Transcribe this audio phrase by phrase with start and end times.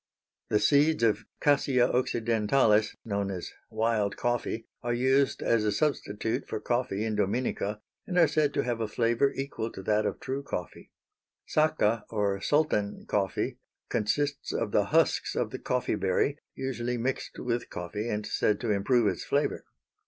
[0.49, 6.59] The seeds of Cassia occidentalis known as "wild coffee" are used as a substitute for
[6.59, 10.41] coffee in Dominica and are said to have a flavor equal to that of true
[10.41, 10.91] coffee.
[11.45, 13.59] Sacca or Sultan coffee
[13.89, 18.71] consists of the husks of the coffee berry, usually mixed with coffee and said to
[18.71, 19.65] improve its flavor.